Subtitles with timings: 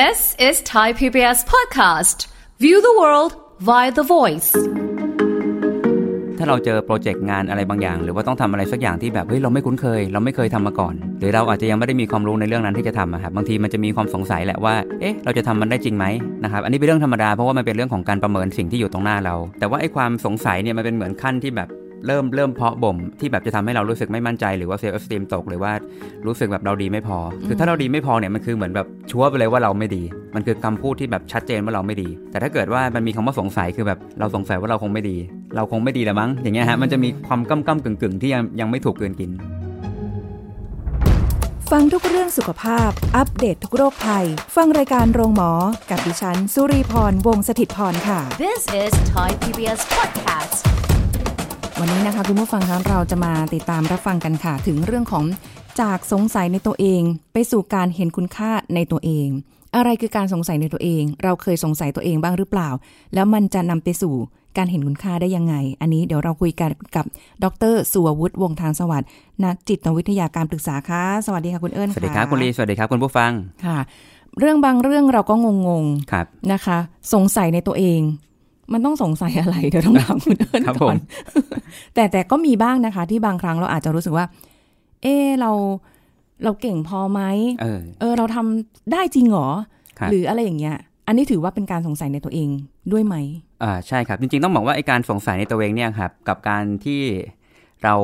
[0.00, 2.18] This is Thai PBS podcast.
[2.64, 3.32] View the world
[3.68, 4.50] via the voice.
[6.38, 16.04] ถ้าเราเจอโปรเจกต์งานอะไรบางอย่าง หรือว่าต้องทำอะไรสักอย่างที่แบบเฮ้ยเราไม่คุ้นเคย เราไม่เคยทำมาก่อน หรือเราอาจจะยังไม่ได้มีความรู้ในเรื่องนั้นที่จะทำอะครับบางทีมันจะมีความสงสัยแหละว่าเอ๊ะเราจะทำมันได้จริงไหม
[16.44, 21.68] นะครับอันนี้เป็นเรื่องธรรมดาเพราะว่ามันเป็นเรื่องของการประเมินสิ่งที่อยู่ตรงหน้าเรา แต่ว่าไอ้ความสงสัยเนี่ยมันเป็นเหมือนขั้นที่แบบ
[22.06, 25.72] เริ่มเริ่มเพาะบ่มที่แบบจะทำให้เรารู้สึกไม่มั่นใจหรือว่าเซลล์สตีมตกหรือว่า
[26.26, 30.02] รู้สึกแบบเราดีไม่พอ คือถ้าเราดีไม่พอเนี่ยมันคือเหมือนแบบชัวร์ไปเลยว่าเราไม่ดี
[30.34, 35.16] มันคือคำพูดที่แบบชัดเจนว่าเราไม่ดี แต่ถ้าเกิดว่ามันมีคำว่าสงสัยคือแบบเราสงสัยว่าเราคงไม่ดี
[35.56, 39.30] เราคงไม่ดีแล้วมั้ง อย่างเงี้ยฮะมันจะมีความก้ำก้ำกึ่งกึ่งที่ยังยังไม่ถูกเกินกิน
[41.70, 44.26] ฟังทุกเรื่องสุขภาพ อัปเดตททุกโรคภัย
[44.56, 45.50] ฟังรายการโรงหมอ
[45.90, 50.91] กับดิฉัน สุรีพร วงศิตพรค่ะ This is Thai PBS podcast.
[51.84, 55.24] วันนี้นะคะคุณผู้ฟังคะเราจะมาติดตามรับฟังกันค่ะ ถึงเรื่องของ
[55.80, 59.28] จากสงสัยในตัวเอง ไปสู่การเห็นคุณค่าในตัวเอง
[59.76, 62.68] อะไรคือการสงสัยในตัวเอง เราเคยสงสัยตัวเองบ้างหรือเปล่า
[63.14, 64.14] แล้วมันจะนำไปสู่
[64.56, 67.04] การเห็นคุณค่าได้ยังไง อันนี้เดี๋ยวเราคุยกันกับ
[67.44, 69.08] ดรสุววุฒิวงศ์ทางสวัสดิ์
[69.44, 73.30] นักจิตวิทยาการปรึกษาค่ะสวัสดีค่ะคุณเอิญสวัสดีครับคุณลีสวัสดีครับคุณผู้ฟัง
[73.66, 73.78] ค่ะ
[74.38, 76.78] เรื่องบางเรื่องเราก็งงครับๆนะคะ
[77.12, 78.00] สงสัยในตัวเอง
[78.72, 80.98] มันต้องสงสัยอะไรเดี๋ยวต้องถามคุณเอิญครับก่อนผม
[81.94, 84.26] แต่แต่ก็มีบ้างนะคะ ที่บางครั้งเราอาจจะรู้สึกว่า
[85.02, 85.50] เออเรา
[86.44, 87.20] เราเก่งพอไหม
[87.60, 89.48] เออเออ เราทำได้จริงเหรอ
[89.98, 92.48] ครับหรืออะไรอย่างเงี้ย อันนี้ถือว่าเป็นการสงสัยในตัวเอง
[92.92, 93.16] ด้วยไหม
[93.62, 97.02] อ่าใช่ครับ จริง ๆ ต้องบอกว่าไอการสงสัยในตัวเองเนี่ยครับ กับการที่
[97.84, 97.94] เรา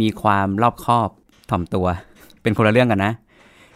[0.00, 1.08] มีความรอบคอบ
[1.50, 1.86] ถ่อมตัว
[2.42, 3.12] เป็นคนละเรื่องกันนะ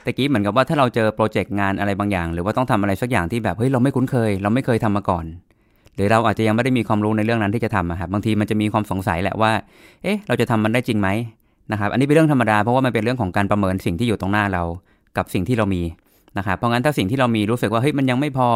[0.04, 5.24] ตะกี้เหมือนกับว่าถ้าเราเจอโปรเจกต์งานอะไรบางอย่าง หรือว่าต้องทำอะไรสักอย่างที่แบบเฮ้ยเราไม่คุ้นเคย เราไม่เคยทำมาก่อน
[5.98, 9.52] หรือเราอาจจะยังไม่ได้มีความรู้ในเรื่องนั้นที่จะทำครับบางทีมันจะมีความสงสัยแหละว่า
[10.02, 11.08] เอ๊ะ เราจะทำมันได้จริงไหม
[11.72, 14.62] นะครับอันนี้เป็นเรื่องธรรมดาเพราะว่ามันเป็นเรื่องของการประเมินสิ่งที่อยู่ตรงหน้าเรา
[15.16, 15.82] กับสิ่งที่เรามี
[16.38, 18.48] นะครับเพราะงั้นถ้าสิ่งที่เรามีรู้สึกว่าเฮ้ยมันยังไม่พอ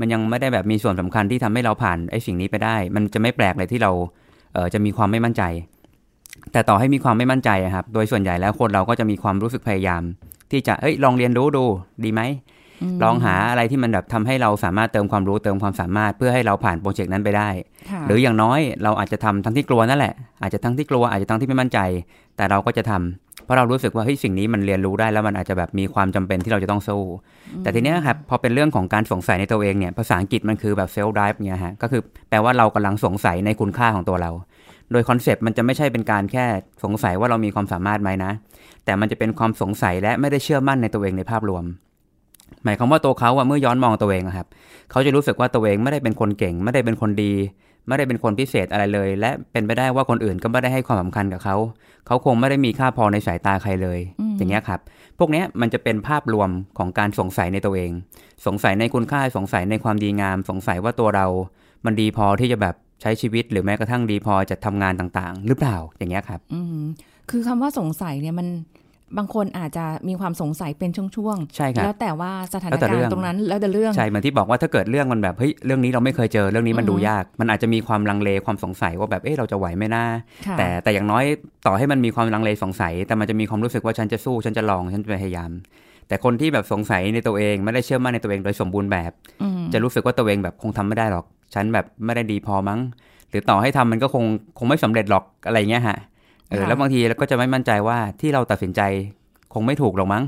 [0.00, 3.90] มันยังไม่ได้แบบมีส่วนสำคัญที่ทำให้เราผ่านไอ้สิ่งนี้ไปได้ มันจะไม่แปลกเลยที่เรา
[4.54, 5.42] เออจะมีความไม่มั่นใจ
[6.52, 10.02] แต่ต่อให้มีความไม่มั่นใจครับโดยส่วนใหญ่แล้วคนเราก็จะมีความรู้สึกพยายาม
[10.50, 11.64] ที่จะเอ้ยลองเรียนรู้ดู
[12.04, 12.20] ดีไหม
[13.02, 17.48] ลองหาอะไรที่มันแบบทำให้เราสามารถเติมความรู้เติมความสามารถเพื่อให้เราผ่านโปรเจกต์นั้นไปได้
[17.90, 21.78] ค่ะหรืออย่างน้อยเราอาจจะทำทั้งที่กลัวนั่นแหละ อาจจะทั้งที่กลัวอาจจะทั้งที่ไม่มั่นใจ
[22.36, 27.02] แต่เราก็จะทำเพราะเรารู้สึกว่าเฮ้ยสิ่งนี้มันเรียนรู้ได้แล้วมันอาจจะแบบมีความจำเป็นที่เราจะต้องสู้
[27.62, 34.30] แต่ทีเนี้ยครับพอเป็นเรื่องของการสงสัยในตัวเองเนี่ยภาษาอังกฤษมันคือแบบ self drive เนี่ยฮะก็คือแปลว่าเรากำลังสงสัยในคุณค่าของตัวเรา
[34.92, 36.44] โดยคอนเซปต์มันจะไม่ใช่เป็นการแค่
[36.84, 38.32] สงสัยว่าเรามีความสามารถไหมนะ
[38.84, 41.64] แต่มันจะเป็นความสงสัยและไม่ได้เชื่อมั่นในตัวเองในภาพรวม
[42.64, 44.46] หมายความว่าตัวเขาอะเมื่อย้อนมองตัวเองอะครับ
[44.90, 47.32] เขาจะรู้สึกว่าตัวเองไม่ได้เป็นคนเก่ง ไม่ได้เป็นคนดี
[47.88, 51.56] ไม่ได้เป็นคนพิเศษอะไรเลย และเป็นไปได้ว่าคนอื่นก็ไม่ได้ให้ความสำคัญกับเขา
[52.06, 54.00] เขาคงไม่ได้มีค่าพอในสายตาใครเลย
[54.38, 54.80] อย่างเงี้ยครับ
[55.18, 57.90] พวกเนี้ยมันจะเป็นภาพรวมของการสงสัยในตัวเอง
[58.46, 61.26] สงสัยในคุณค่าสงสัยในความดีงาม สงสัยว่าตัวเรา
[61.84, 66.80] มันดีพอที่จะแบบใช้ชีวิตหรือแม้กระทั่งดีพอจะทำงานต่างๆ หรือเปล่าอย่างเงี้ยครับ อืม
[67.30, 68.48] คือคำว่าสงสัยเนี่ยมัน
[69.16, 80.04] บางคนอาจจะมีความสงสัยเป็นช่วงใช่ครับ แล้วแต่ว่าสถานแล้วแต่กาเรื่รองณ์ตรงนั้นแล้วแต่เรื่อง ใช่เหมือนที่บอกว่าถ้าเกิดเรื่องมันแบบเฮ้ยเรื่องนี้เราไม่เคยเจอเรื่องนี้มันดูอือฮึยาก มันอาจจะมีความลังเลความสงสัยว่าแบบเอ๊ะเราจะไหวไหมนะ
[80.46, 81.24] ค่ะแต่แต่อย่างน้อย
[81.66, 85.50] ต่อให้มันมีความลังเลสงสัย แต่มันจะมีความรู้สึกว่าฉันจะสู้ฉันจะลองฉันจะพยายาม
[86.08, 92.80] แต่คนที่แบบสงสัยในตัวเองไม่ได้เชื่อมั่นในตัวเองโดยสมบูรณ์แบบอืมจะรู้สึกว่าตัวเองแบบคงทำไม่ได้หรอก ฉันแบบไม่ได้ดีพอมั้ง
[93.30, 94.24] หรือต่อให้ทำมันก็คง
[94.58, 95.98] คงไม่สำเร็จหรอกอะไรเงี้ยฮะ
[96.48, 98.80] เออค่ะแล้วบางทีเราก็จะไม่มั่นใจว่าที่เราตัดสินใจ
[99.54, 100.24] คงไม่ถูกหรอกมั้ง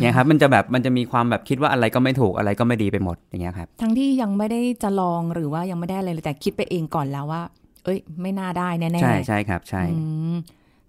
[0.00, 7.42] เนี่ยครับมันจะแบบมันจะมีความแบบคิดว่าอะไรก็ไม่ถูกอะไรก็ไม่ดีไปหมดอย่างเงี้ยครับ ทั้งที่ยังไม่ได้จะลองหรือว่ายังไม่ได้อะไรเลยแต่คิดไปเองก่อนแล้วว่า
[7.84, 9.98] เอ้ย ไม่น่าได้แน่ๆใช่ใช่ครับ ใช่อื
[10.34, 10.36] ม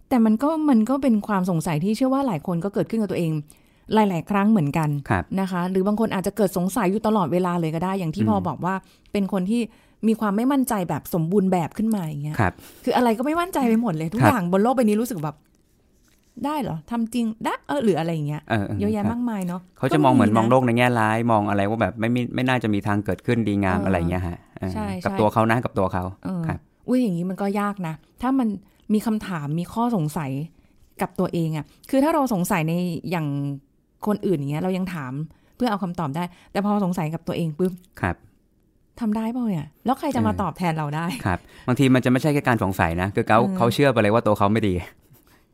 [0.10, 3.32] แต่มันก็มันก็เป็นความสงสัยที่เชื่อว่าหลายคนก็เกิดขึ้นกับตัวเอง
[3.94, 8.76] หลาย ๆ ครั้งเหมือนกันครับนะคะ หรือบางคนอาจจะเกิดสงสัยอยู่ตลอดเวลาเลยก็ได้ อย่างที่อืมพอบอกว่า
[9.12, 9.62] เป็นคนที่
[10.08, 12.54] มีความไม่มั่นใจแบบสมบูรณ์แบบขึ้นมาอย่างเงี้ยครับ
[12.84, 15.36] คืออะไรก็ไม่มั่นใจไปหมดเลย ทุกครับอย่างบนโลกใบนี้รู้สึกแบบ
[16.46, 28.48] ได้เหรอทำจริงได้เออหรืออะไรอย่างเงี้ยเออเออเยอะแยะครับมากมายเนาะเขาจะมองเหมือนมองโลกกในแง่ร้ายมองอะไรว่าแบบไม่มีไม่น่าจะมีทางเกิดขึ้นดีงามเออออะไรเงี้ยฮะเออใช่กับใช่ตัวเขานะกับตัวเขาเออครับอุ้ยอย่างนี้มันก็ยากนะ ถ้ามัน
[28.94, 30.32] มีคำถามมีข้อสงสัย
[31.02, 32.74] กับตัวเองอะคือถ้าเราสงสัยใน
[33.10, 33.28] อย่าง
[34.08, 35.14] คนอื่นอย่างเงี้ย เรายังถาม
[35.56, 38.16] เพื่อเอาคำตอบได้ แต่พอสงสัยกับตัวเองปุ๊บครับ
[39.02, 44.74] ทำได้เปล่าเนี่ยแล้วใครจะมาเออตอบแทนเราได้ครับบางทีมันจะไม่ใช่แค่การสงสัยนะคือเขาเออเขาเชื่อไปเลยว่าตัวเขาไม่ดี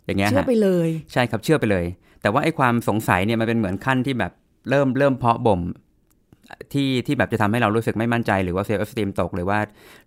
[0.05, 1.85] อย่างเงี้ยเชื่อฮะไปเลย ใช่ครับเชื่อไปเลย
[2.21, 4.31] แต่ว่าไอ้ความสงสัยเนี่ยมันเป็นเหมือนขั้นที่แบบ
[4.69, 5.61] เริ่มเริ่มเพาะบ่ม
[6.73, 9.57] ที่ที่แบบจะทำให้เรารู้สึกไม่มั่นใจหรือว่าเซลล์สตีมตกหรือว่า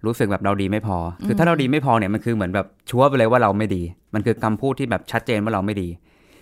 [0.06, 0.96] รู้สึกแบบเราดีไม่พอ
[1.26, 3.82] คือถ้าเราดีไม่พอเนี่ยมันคือเหมือนแบบชัวร์ไปเลยว่าเราไม่ดี
[4.14, 5.88] มันคือคำพูดที่แบบชัดเจนว่าเราไม่ดี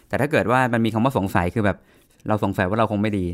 [0.09, 1.79] แต่ถ้าเกิดว่ามันมีคำว่าสงสัยคือแบบ
[2.29, 3.27] เราสงสัยว่าเราคงไม่ดี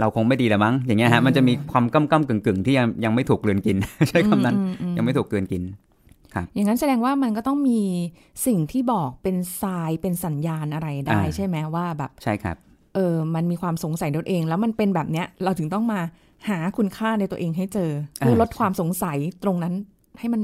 [0.00, 3.76] เราคงไม่ดีละมั้ง อย่างเงี้ยฮะมันจะมีความก้ำก้ำกึ่งกึ่งๆที่ยังยังไม่ถูกกลืนกิน
[4.10, 5.62] ใช้คำนั้นอืมอืมยังไม่ถูกกลืนกิน
[6.54, 7.80] อย่างนั้นแสดงว่ามันก็ต้องมี
[8.46, 12.56] สิ่งที่บอกเป็นทรายเป็นสัญญาณอะไรได้อ่าใช่ไหมว่าแบบใช่ครับ
[12.94, 16.00] เออมันมีความสงสัยในตัวเอง แล้วมันเป็นแบบเนี้ยเราถึงต้องมา
[16.48, 19.74] หาคุณค่าในตัวเองให้เจอเพื่อลดความสงสัยตรงนั้น
[20.18, 20.42] ให้มัน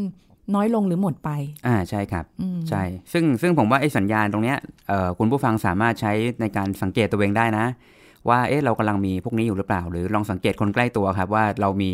[0.55, 1.31] น้อยลงหรือหมดไป
[1.67, 4.59] อ่าใช่ครับอืมใช่ ซึ่งซึ่งผมว่าไอ้สัญญาณตรงเนี้ย
[4.89, 7.67] เอ่อคุณผู้ฟังสามารถใช้ในการสังเกตตัวเองได้นะ
[8.29, 11.91] ว่าเอ๊ะเรากำลังมีพวกนี้อยู่หรือเปล่า หรือลองสังเกตคนใกล้ตัวครับ ว่าเรามี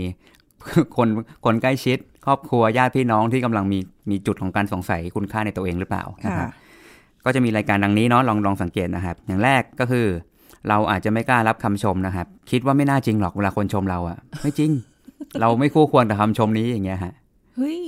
[0.97, 1.09] คน
[1.45, 3.79] คนใกล้ชิด ครอบครัวญาติพี่น้องที่กำลังมี
[4.11, 6.51] มีจุดของการสงสัยคุณค่าในตัวเองหรือเปล่านะค่ะครับ
[7.25, 10.07] ก็จะมีรายการดังนี้เนาะลองลองสังเกตนะครับ อย่างแรกก็คือ
[10.69, 14.71] เราอาจจะไม่กล้ารับคำชมนะครับ คิดว่าไม่น่าจริงหรอกเวลาคนชมเราอะไม่จริง
[15.41, 17.15] เราไม่คู่ควรกับคำชมนี้อย่างเงี้ยฮะ
[17.57, 17.83] เฮ้ย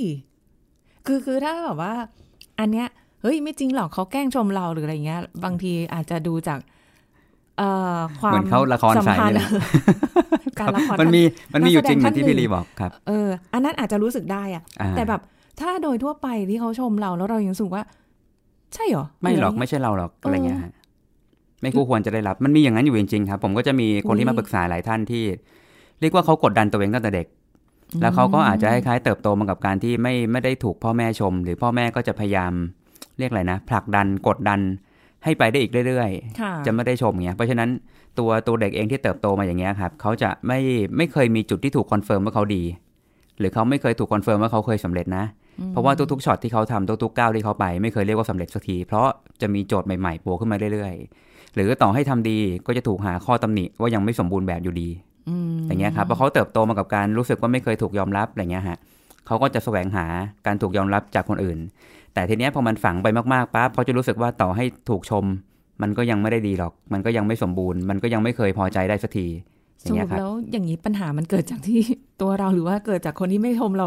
[1.07, 1.93] คือคือถ้าแบบว่า
[2.61, 2.87] อันเนี้ย
[3.23, 6.76] เฮ้ยไม่จริงหรอกเขาแกล้งชมเราหรืออะไรเงี้ย บางทีอาจจะดูจากเอ่อ
[8.21, 9.47] ความเหมือนเขาละครสัมใส่พันธ์เลย
[10.61, 11.23] การละครมันมี
[11.55, 15.21] มันมีอยู่จริงเหนัมืกอนแสดงที่ท่านพี่หนึ่ลีงบอกครับ เออ อันนั้นอาจจะรู้สึกได้อะอ่าแต่แบบ
[15.61, 17.83] ถ้าโดยทั่วไปที่เขาชมเราแล้วเรายังรู้สึกว่า
[18.75, 20.73] ใช่เหรอ ไม่หรอกะไม่ใช่เราหรอกเออออะไรเงี้ยฮะ
[21.61, 25.25] ไม่คู่ควรจะได้รับ มันมีอย่างนั้นอยู่จริงๆครับ ผมก็จะมีคนอุ๊ที่ยมาปรึกษาหลายท่านที่
[26.01, 27.27] เรียกว่าเขากดดันตัวเองตั้งแต่เด็ก
[28.01, 32.53] แล้วเขาก็อาจจะคล้ายๆเติบโตมากับการที่ไม่ไม่ได้ถูกพ่อแม่ชม หรือพ่อแม่ก็จะพยายาม
[33.19, 34.61] เรียกอะไรนะผลักดันกดดัน
[35.27, 37.69] ให้ไปได้อีกเรื่อยๆค่ะจะไม่ได้ชมอย่างเงี้ย เพราะฉะนั้น
[38.19, 40.59] ตัวตัวเด็กเองที่เติบโตมาอย่างเงี้ยครับเขาจะไม่
[40.97, 42.63] ไม่เคยมีจุดที่ถูก confirm ว่าเขาดี
[43.39, 45.25] หรือเขาไม่เคยถูก confirm ว่าเขาเคยสำเร็จนะ
[45.71, 49.07] เพราะว่าทุกๆช็อตที่เขาทำทุกๆก้าวที่เขาไป ไม่เคยเรียกว่าสำเร็จสักที เพราะ
[49.41, 54.89] จะมีโจทย์ใหม่ๆโผล่ขึ้นมาเรื่อยๆ หรือต่อให้ทำดีก็จะถูกหาข้อตำหนิว่ายังไม่สมบูรณ์แบบอยู่ดี
[55.29, 58.79] อืมอย่างเงี้ยครับเพราะเขาเติบโตมากับการรู้สึกว่าไม่เคยถูกยอมรับอะไรเงี้ยฮะ
[59.27, 60.07] เขาก็จะแสวงหา
[60.47, 61.59] การถูกยอมรับจากคนอื่น
[62.17, 65.25] แต่ทีเนี้ยพอมันฝังไปมากๆปั๊บเขาจะรู้สึกว่าต่อให้ถูกชม
[65.83, 69.27] มันก็ยังไม่ได้ดีหรอก มันก็ยังไม่สมบูรณ์ มันก็ยังไม่เคยพอใจได้สักที
[69.83, 71.81] อสย่างรุเงี้ยปครับแล้วอย่างนี้ปัญหามันเกิดจากที่
[72.21, 73.87] ตัวเราหรือว่าเกิดจากคนที่ไม่ชมเรา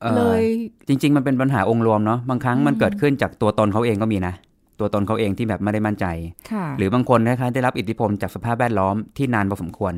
[0.00, 0.42] เอ่อเลย
[0.88, 4.34] จริง ๆ มันเป็นปัญหาองค์รวมเนาะบางครั้งมันเกิดขึ้นจากตัวตนเขาเองก็มีนะ
[4.80, 6.06] ตัวตนเขาเองที่แบบไม่ได้มั่นใจ
[6.50, 9.94] ค่ะหรือบางคนนะคะได้รับอิทธิพลจากสภาพแวดล้อมที่นานพอสมควร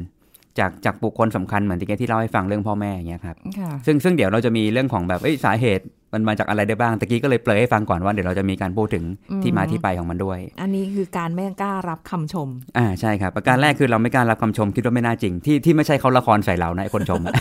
[0.58, 12.48] จากจากบุคคลสำคัญเหมือนที่แกที่เล่าให้ฟังเรื่องพ่อแม่อย่างเงี้ยครับค่ะซึ่งซึ่งเดี๋ยวเราจะมีเรื่องของแบบเอ้ยสาเหตุมันมาจากอะไรได้บ้างตะกี้ก็เลยเปลยให้ฟังก่อนว่าเดี๋ยวเราจะมีการพูดถึงอืมที่มาที่ไปของมันด้วย อันนี้คือการไม่กล้ารับคำชม
[12.78, 17.34] อ่าใช่ครับประการแรกคือเราไม่กล้ารับคำชมคิดว่าไม่น่าจริง ที่ที่ไม่ใช่เขาละครใส่เรานะไอ้คนชมอะ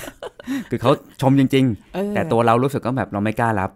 [0.69, 1.65] คือเขาชมจริง
[1.95, 3.71] เออๆแต่ตัวเรารู้สึกก็แบบเราไม่กล้ารับ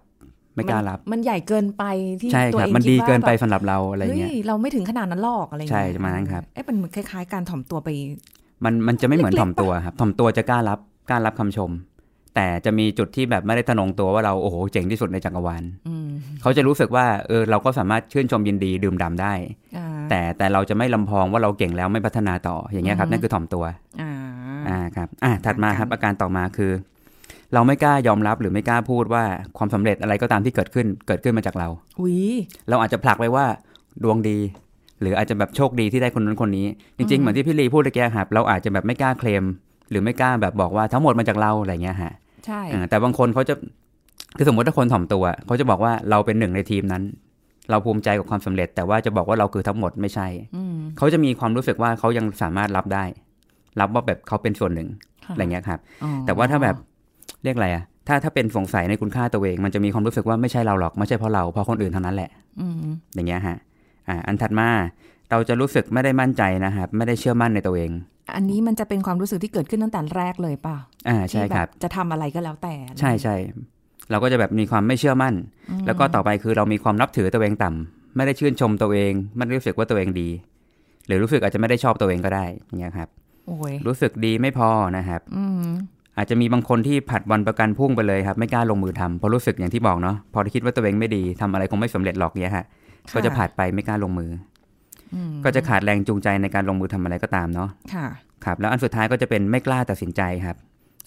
[0.55, 1.83] ไม่กล้ารับ มันใหญ่เกินไป
[2.21, 7.89] ที่ใช่ตัวครับเองมันคิดีว่าเกินไปแบบสำหรับเราอะไรเฮ้ยเงี้ยเราไม่ถึงขนาดนั้นหรอกอะไรเงี้ยใช่ประมาณนั้นครับเอ๊ะเป็นคล้ายๆ การถ่อมตัวไป
[8.63, 11.71] มันมันจะไม่เหมือนเล็กๆถ่อมตัวครับถ่อมตัวจะกล้ารับกล้ารับคำชม
[12.35, 16.07] แต่จะมีจุดที่แบบไม่ได้ทะนงตัวว่าเราโอ้โหเจ๋งที่สุดในจักรวาลอืม
[16.41, 19.33] เขาจะรู้สึกว่าเออเราก็สามารถชื่นชมยินดีดื่มด่ำได้
[19.77, 23.63] อ่าแต่แต่เราจะไม่ลำพองว่าเราเก่งแล้วไม่พัฒนาต่ออย่างเงี้ยครับอือฮึนั่นคือถ่อมตัว
[24.01, 24.11] อ่า
[24.67, 26.71] อ่าครับอ่าถัดมาครับอาการต่อมาคือ
[27.53, 29.23] เราไม่กล้ายอมรับหรือไม่กล้าพูดว่า
[29.57, 31.67] ความสำเร็จอะไรก็ตามที่เกิดขึ้นเกิดขึ้นมาจากเรา
[31.99, 32.17] อุ้ย
[32.69, 33.45] เราอาจจะผลักไปว่า
[34.03, 34.37] ดวงดี
[35.01, 36.67] หรืออาจจะแบบโชคดีที่ได้คนนั้นคนนี้
[36.97, 39.43] จริงๆ เหมือนที่พี่ลีพูดตะแกครับเราอาจจะแบบไม่กล้าเคลม
[39.89, 42.13] หรือไม่กล้าแบบบอกว่าทั้งหมดมาจากเราอะไรเงี้ยฮะ
[42.45, 43.53] ใช่อ่าแต่บางคนเขาจะ
[44.37, 47.03] คือสมมติถ้าคนถ่อมตัวเขาจะบอกว่าเราเป็นหนึ่งในทีมนั้น
[47.69, 53.03] เราภูมิใจกับความสำเร็จ แต่ว่าจะบอกว่าเราคือทั้งหมดไม่ใช่อืมเขาจะมีความรู้สึกว่าเขายังสามารถรับได้
[53.79, 54.89] รับว่าแบบเขาเป็นส่วนหนึ่ง
[55.25, 56.75] ค่ะอะไรเงี้ยครับอ๋อแต่ว่าถ้าแบบ
[57.43, 62.29] เรียกอะไรอะถ้าถ้าเป็นสงสัยในคุณค่าตัวเอง มันจะมีความรู้สึกว่าไม่ใช่เราหรอกไม่ใช่เพราะเราเพราะคนอื่นเท่านั้นแหละ
[62.61, 62.75] อืม
[63.15, 63.57] อย่างเงี้ยฮะ
[64.09, 64.69] อ่าอันถัดมา
[65.31, 67.91] เราจะรู้สึกไม่ได้มั่นใจนะครับไม่ได้เชื่อมั่นในตัวเอง
[68.35, 70.75] อันนี้มันจะเป็นความรู้สึกที่เกิดขึ้นตั้งแต่แรกเลยป่ะ
[71.09, 73.35] อ่าใช่ที่แครับ จะทำอะไรก็แล้วแต่ ใช่ใช่
[74.11, 75.33] เราก็จะแบบมีความไม่เชื่อมั่น
[75.85, 80.29] แล้วก็ต่อไปคือเรามีความนับถือตัวเองต่ำไม่ได้ชื่นชมตัวเองไม่ได้รู้สึกว่าตัวเองดี
[81.07, 83.09] หรือรู้สึกอาจจะไม่ได้ชอบตัวเองก็ได้อย่างเงี้ยครับ
[83.47, 85.69] โอ้ยรู้สึกดีไม่พอนะครับอืม
[86.17, 92.65] อาจจะมีบางคนที่ผัดวันประกันพรุ่งไปเลยครับ ไม่กล้าลงมือทำเพราะรู้สึกอย่างที่บอกเนาะพอคิดว่าตัวเองไม่ดีทำอะไรคงไม่สำเร็จหรอกเนี้ยฮะ
[93.15, 94.31] ก็จะผัดไปไม่กล้าลงมือ
[95.13, 98.07] อืมอก็จะขาดแรงจูงใจในการลงมือทำอะไรก็ตามเนาะค่ะ
[98.45, 100.57] ครับ แล้วอันสุดท้ายก็จะเป็นไม่กล้าตัดสินใจครับ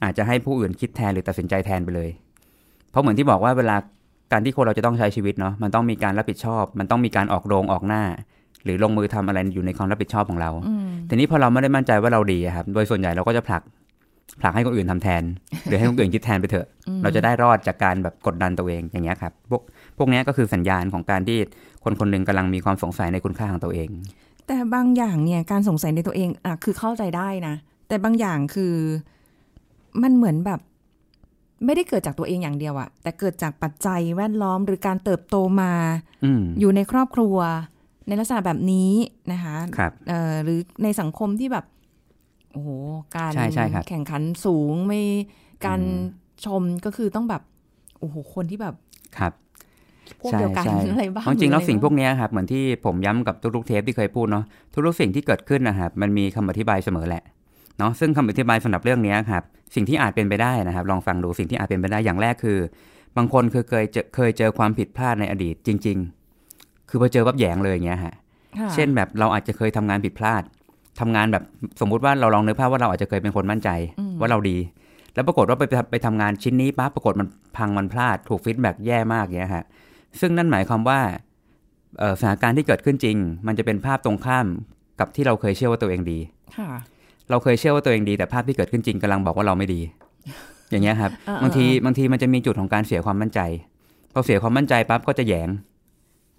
[0.04, 2.10] อาจจะให้ผู้อื่นคิดแทนหรือตัดสินใจแทนไปเลย
[2.90, 3.76] เพราะเหมือนที่บอกว่าเวลา
[4.32, 8.02] การที่คนเราจะต้องใช้ชีวิตเนาะมันต้องมีการรับผิดชอบ มันต้องมีการออกโรงออกหน้า
[8.64, 13.62] หรือลงมือทำอะไรอยู่ในความรับผิดชอบของเราอืมทีนี้พอเราไม่ได้มั่นใจว่าเราดีอะครับ โดยส่วนใหญ่เราก็จะผลัก
[14.40, 15.22] ผลักให้คนอื่นทำแทน
[15.64, 16.66] หรือให้คนอื่นคิดแทนไปเถอะ
[17.02, 19.62] เราจะได้รอดจากการแบบกดดันตัวเองอย่างเงี้ยครับ พวก
[19.98, 21.38] พวกเนี้ยก็คือสัญญาณของการที่
[21.84, 23.88] คนคนหนึ่งกำลังมีความสงสัยในคุณค่าของตัวเอง
[24.46, 27.54] แต่บางอย่างเนี่ยการสงสัยในตัวเองอะคือเข้าใจได้นะ
[27.88, 28.74] แต่บางอย่างคือ
[30.02, 30.60] มันเหมือนแบบ
[31.64, 35.72] ไม่ได้เกิดจากตัวเองอย่างเดียวอะแต่เกิดจากปัจจัยแวดล้อมหรือการเติบโตมา
[36.24, 37.36] อืมอยู่ในครอบครัว
[38.08, 38.92] ในลักษณะแบบนี้
[39.32, 41.64] นะคะครับเอ่อหรือในสังคมที่แบบ
[42.52, 42.68] โอ้โห
[43.16, 45.02] การใช่ใช่ครับแข่งขันสูงไม่
[45.66, 47.42] การอืมชมก็คือต้องแบบ
[47.98, 48.74] โอ้โหคนที่แบบ
[49.18, 49.32] ครับ
[50.20, 54.44] พวกใช่เดียวกันใช่อะไรบ้างจริงๆแล้วหออะไสิ่งพวกบ้าเนี้ยครับเหมือนที่ผมย้ำกับทุกๆเทปที่เคยพูดเนาะ
[54.86, 57.22] ทุกๆสิ่งที่เกิดขึ้นนะครับมันมีคำอธิบายเสมอแหละ
[57.78, 59.42] เนาะซึ่งคำอธิบายสำหรับเรื่องเนี้ยครับ
[59.74, 62.58] สิ่งที่อาจเป็นไปได้นะครับ ลองฟังดูสิ่งที่อาจเป็นไปได้อย่างแรกคือ
[63.16, 65.98] บางคนคือเคยเจอเคยเจอความผิดพลาดในอดีตจริง
[66.44, 68.14] ๆ คือพอเจอปั๊บแหยงเลยอย่างเงี้ยฮะ
[68.58, 70.42] ค่ะเช่นแบบเราอาจจะเคยทำงานผิดพลาด
[71.00, 71.44] ทำงานแบบ
[71.80, 73.70] สมมุติว่าเราลองนึกภาพว่าเราอาจจะเคยเป็นคนมั่นใจ
[74.20, 74.58] ว่าเราดี
[75.14, 79.64] แล้วปรากฏว่าไปไปไปทำงานชิ้นนี้ปั๊บปรากฏมันพังมันพลาดถูก feedback แย่มากเงี้ยฮะ
[80.20, 81.00] ซึ่งนั่นหมายความว่า
[81.98, 83.16] เอ่อสถานการณ์ที่เกิดขึ้นจริง
[83.46, 84.46] มันจะเป็นภาพตรงข้าม
[85.00, 86.18] กับที่เราเคยเชื่อว่าตัวเองดี
[86.56, 86.70] ค่ะ
[87.30, 89.80] เราเคยเชื่อว่าตัวเองดี แต่ภาพที่เกิดขึ้นจริงกำลังบอกว่าเราไม่ดี
[90.70, 93.40] อย่างเงี้ยครับเออเออบางทีบางทีมันจะมีจุดของการเสียความมั่นใจ
[94.12, 95.48] พอเสียความมั่นใจปั๊บก็จะแหยง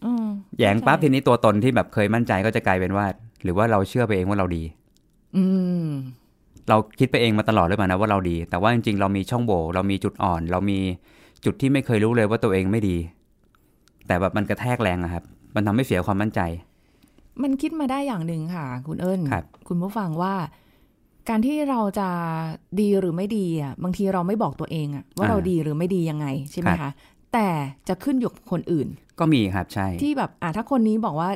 [0.06, 0.28] อืม
[0.58, 3.06] แหยงปั๊บใช่ทีนี้ตัวตนที่แบบเคยมั่นใจก็จะกลายเป็นว่า
[3.44, 4.64] หรือว่าเราเชื่อไปเองว่าเราดี
[5.36, 5.44] อื
[5.88, 5.90] ม
[6.70, 10.80] เราคิดไปเองมาตลอดเลยป่ะนะว่าเราดี แต่ว่าจริงๆ เรามีช่องโหว่เรามีจุดอ่อน เรามี
[11.46, 12.98] จุดที่ไม่เคยรู้เลยว่าตัวเองไม่ดี
[14.08, 15.24] แต่แบบมันกระแทกแรงอะครับ
[15.56, 16.42] มันทำให้เสียความมั่นใจ
[17.44, 20.34] มันคิดมาได้อย่างหนึ่งค่ะ คุณเอิญครับคุณผู้ฟังว่า
[21.30, 22.10] การที่เราจะ
[22.80, 26.92] ดีหรือไม่ดีอะบางทีเราไม่บอกตัวเองอะว่าเราดีหรือไม่ดียังไงใช่ไหมคะ
[27.34, 27.48] แต่
[27.88, 28.88] จะขึ้นอยู่กับคนอื่น
[29.20, 31.30] ก็มีครับใช่ที่แบบอะถ้าคนนี้บอกว่า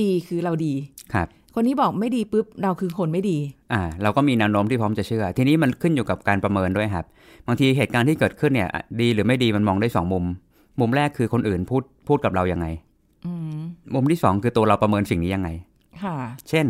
[0.00, 0.74] ดีคือเราดี
[1.14, 3.38] ครับ คนนี้บอกไม่ดีปุ๊บเราคือคนไม่ดี
[3.72, 7.04] อ่า เราก็มีแนวโน้มที่พร้อมจะเชื่อ ทีนี้มันขึ้นอยู่กับการประเมินด้วยครับ
[7.46, 10.24] บางทีเหตุการณ์ที่เกิดขึ้นเนี่ยอะดีหรือไม่ดีมันมองได้สองมุม
[10.80, 12.66] มุมแรกคือคนอื่นพูดพูดกับเรายังไง
[13.26, 13.60] อืม
[13.94, 15.48] มุมที่สองคือตัวเราประเมินสิ่งนี้ยังไง
[16.02, 16.16] ค่ะ
[16.48, 16.66] เช่น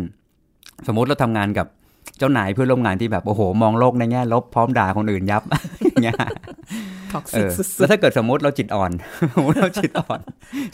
[0.87, 1.67] สมมุติเราทำงานกับ
[2.19, 5.43] เจ้านายเพื่อนร่วมงานที่แบบโอ้โห มองโลกในแง่ลบพร้อมด่าคนอื่นยับ
[5.83, 6.17] อย่างเงี้ย
[7.13, 8.91] ท็อกเอซิกอสุแล้วดถ้าเกิดสมมติเราจิตอ่อน
[9.35, 10.21] สมมติเราจิตอ่อน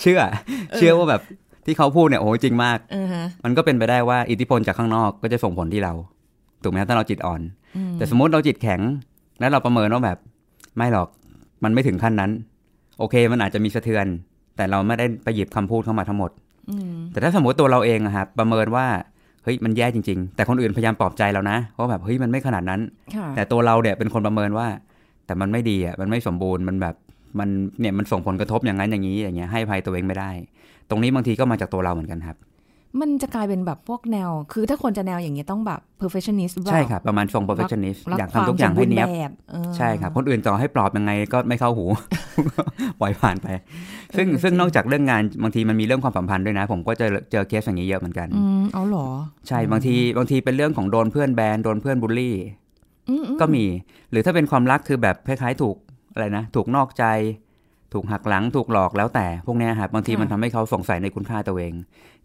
[0.00, 0.20] เชื่อ
[0.76, 1.22] เชื่อว่าแบบ
[1.68, 5.92] ที่เขาพูดเนี่ยโอ้โหจริงมากๆอือฮะมันก็เป็นไปได้ว่าอิทธิพลจากข้างนอกก็จะส่งผลที่เรา
[6.62, 7.40] ถูกไหมครับถ้าเราจิตอ่อน
[7.76, 8.80] อืมแต่สมมติเราจิตแข็ง
[9.40, 10.18] แล้วเราประเมินว่าแบบ
[10.76, 11.08] ไม่หรอก
[11.64, 12.30] มันไม่ถึงขั้นนั้น
[12.98, 14.06] โอเค มันอาจจะมีสะเทือน
[14.56, 16.30] แต่เราไม่ได้ไปหยิบคำพูดเข้ามาทั้งหมด
[16.70, 18.86] อืมแต่ถ้าสมมติตัวเราเองอะครับประเมินว่า
[19.44, 22.80] เฮ้ยมันแย่จริง ๆ แต่คนอื่นพยายามปลอบใจเรานะว่าแบบเฮ้ยมันไม่ขนาดนั้น
[23.16, 24.66] ค่ะแต่ตัวเราเนี่ยเป็นคนประเมินว่า
[25.26, 26.94] แต่มันไม่ดีอะมันไม่สมบูรณ์มันแบบ
[27.38, 27.48] มัน
[27.80, 30.30] เนี่ยมันส่งผลกระทบอย่างนั้นอย่างนี้อย่างเงี้ยให้อภัยตัวเองไม่ได้
[30.90, 32.38] ตรงนี้บางทีก็มาจากตัวเราเหมือนกันครับ
[33.00, 41.84] มันจะกลายเป็นแบบพวกแนว คือถ้าคนจะแนวอย่างเงี้ยต้องแบบ perfectionist หอเปล่าใช่ครับ ประมาณทรง perfectionist รัอยากทำทุกอย่างให้เนี้ยบควมสมบูรณ์แบบเออใช่ครับ คนอื่นต่อให้ปลอบยังไงก็ไม่เข้าหู
[43.00, 43.48] ปล่อยผ่านไป
[44.16, 49.08] ซึ่งเออซึ่งจริงนอกจากเรื่องงานบางทีมันมีเรื่องความสัมพันธ์ด้วยนะ ผมก็เจอเจอเคสอย่างนี้เยอะเหมือนกันอืมเอาเหรอ
[49.48, 52.36] ใช่บางทีบางทีเป็นเรื่องของโดนเพื่อนแบนโดนเพื่อนบูลลี่
[53.08, 53.64] อืมอืมก็มี
[54.10, 55.76] หรือถ้าเป็นความรักคือแบบคล้ายๆถูก
[56.12, 57.04] อะไรนะ ถูกนอกใจ
[57.92, 61.72] ถูกหักหลังถูกหลอกแล้วแต่พวกเนี้ยครับบางทีมันทำให้เขาสงสัยในคุณค่าตัวเอง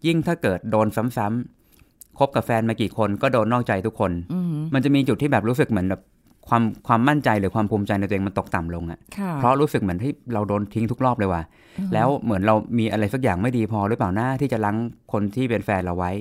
[0.06, 6.00] ยิ่งถ้าเกิดโดนซ้ำๆคบกับแฟนมากี่คนก็โดนนอกใจทุกคนอืมมันจะมีจุดที่แบบรู้สึกเหมือนแบบ
[6.48, 11.42] ความความมั่นใจหรือความภูมิใจในตัวเองมันตกต่ำลงอะค่ะ เพราะรู้สึกเหมือนที่เราโดนทิ้งทุกรอบเลยว่ะ
[11.94, 14.76] แล้วเหมือนเรามีอะไรสักอย่างไม่ดีพอหรือเปล่าหน้าที่จะล้าง
[15.12, 16.12] คนที่เป็นแฟนเราไว้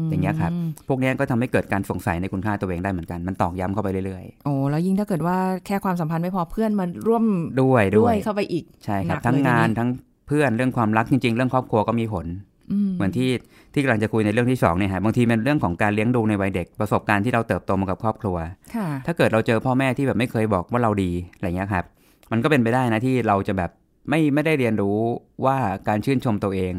[0.00, 0.52] มอย่างเงี้ยครับ
[0.88, 9.90] พวกเนี้ยก็ทำให้เกิดการสงสัยในคุณค่าตัวเองได้เหมือนกัน มันตอกย้ำเข้าไปเรื่อยโอ้แล้วยิ่งถ้าเกิดว่าแค่ความสัมพันธ์ไม่พอเพื่อนมาร่วมๆด้วยด้ด้ววยยเข้าไปอีก ใช่ครับหนักทั้งเลยงานทีนี้ทั้ง
[10.28, 12.26] เพื่อนเรื่องความรักจริง ๆ เรื่องครอบครัวก็มีผล
[12.72, 13.28] อืมเหมือนที่
[13.74, 18.36] ที่กำลังจะคุยในเรื่องที่สองเนี่ยฮะบางทีเป็นเรื่องของการเลี้ยงดูในวัยเด็กประสบการณ์ที่เราเติบโตมากับครอบครัว
[18.74, 21.84] ค่ะถ้าเกิดเราเจอพ่อแม่ที่แบบไม่เคยบอกว่าเราดีอะไรเงี้ยครับ
[22.32, 23.70] มันก็เป็นไปได้นะที่เราจะแบบ
[24.08, 24.98] ไม่ไม่ได้เรียนรู้
[25.44, 25.56] ว่า
[25.88, 26.74] การชื่นชมตัวเอง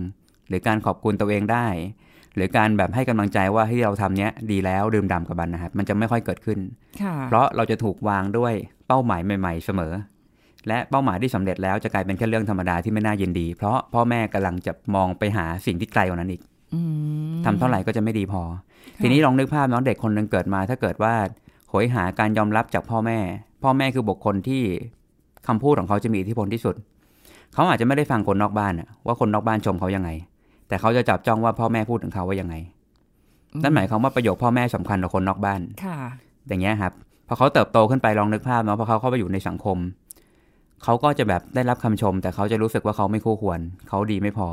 [0.47, 1.67] หรือการขอบคุณตัวเองได้
[2.35, 6.59] หรือการแบบให้กำลังใจว่าที่เราทำเนี้ยดีแล้วดื่มด่ำกับมันนะครับมันจะไม่ค่อยเกิดขึ้น
[7.01, 8.53] ค่ะเพราะเราจะถูกวางด้วย
[8.87, 9.93] เป้าหมายใหม่ ๆ เสมอ
[10.67, 16.50] และเป้าหมายที่สำเร็จแล้วจะกลายเป็นแค่เรื่องธรรมดาที่ไม่น่ายินดี เพราะพ่อแม่กำลังจะมองไปหาสิ่งที่ไกลกว่านั้นอีกอืม
[17.45, 18.41] ทำเท่าไหร่ก็จะไม่ดีพอ
[18.97, 21.13] ค่ะทีนี้ลองนึกภาพน้องเด็กคนหนึ่งเกิดมา ถ้าเกิดว่า
[21.69, 23.19] โหยหาการยอมรับจากพ่อแม่
[23.63, 24.63] พ่อแม่คือบุคคลที่
[25.47, 26.75] คำพูดของเขาจะมีอิทธิพลที่สุด
[27.53, 30.09] เขาอาจจะไม่ได้ฟังคนนอกบ้านอะว่าคนนอกบ้านชมเขายังไง
[30.67, 32.55] แต่เขาจะจับจ้องว่าพ่อแม่พูดถึงเขาว่ายังไง
[33.63, 35.97] นั่นหมายความว่าประโยคพ่อแม่สำคัญกว่าคนนอกบ้านค่ะ
[36.47, 36.93] อย่างเงี้ยครับ
[37.27, 39.77] พอเขาเติบโตขึ้นไปลองนึกภาพเนาะพอเขาเข้าไปอยู่ในสังคม
[40.83, 43.59] เขาก็จะแบบได้รับคำชม แต่เขาจะรู้สึกว่าเขาไม่คู่ควร
[43.89, 44.47] เขาดีไม่พอ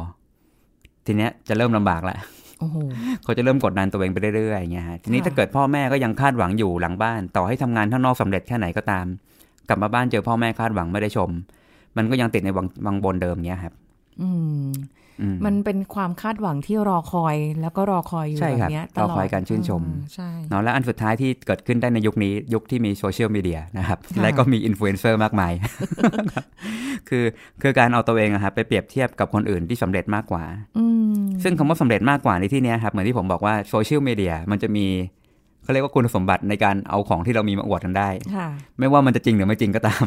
[1.09, 2.17] ทีเนี้ยจะเริ่มลำบากละ
[2.61, 2.77] โอ้โห
[3.23, 9.07] เขาจะเริ่มกดดันตัวเองไปเรื่อยๆอย่างเงี้ยฮะทีนี้ค่ะถ้าเกิดพ่อแม่ก็ยังคาดหวังอยู่หลังบ้าน ต่อให้ทำงานข้างนอกสำเร็จแค่ไหนก็ตาม
[9.69, 11.31] กลับมาบ้านเจอพ่อแม่คาดหวังไม่ได้ชม
[11.97, 13.75] มันก็ยังติดในวังวังวนเดิมเงี้ยครับ
[14.21, 14.29] อื
[14.65, 25.53] มอื มมันเป็นความคาดหวังที่รอคอยแล้วก็รอคอยอยู่ใช่แบครับบเนี้ยตรอลอดคอยการชื่นชมอืใช่เนาะและอันสุดท้ายที่เกิดขึ้นได้ในยุคนี้ยุคที่มีโซเชียลมีเดียนะครับค่ะและก็มีอินฟลูเอนเซอร์มากมาย
[27.09, 27.25] คือ
[27.63, 30.45] คือการเอาตัวเองอะครับไปเปรียบเทียบกับคนอื่นที่สำเร็จมากกว่า
[30.79, 34.87] อืมซึ่งคำว่าสำเร็จมากกว่าในที่เนี้ยครับเหมือนที่ผมบอกว่าโซเชียลมีเดียมันจะมี
[35.69, 38.49] เขาเรียกว่าคุณสมบัติในการเอาของที่เรามีมาอวดกันได้ค่ะ
[38.79, 40.05] ไม่ว่ามันจะจริงหรือไม่จริงก็ตาม